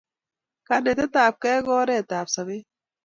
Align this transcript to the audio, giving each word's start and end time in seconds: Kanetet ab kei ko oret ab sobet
Kanetet 0.67 1.15
ab 1.25 1.35
kei 1.43 1.59
ko 1.65 1.71
oret 1.81 2.09
ab 2.19 2.27
sobet 2.33 2.65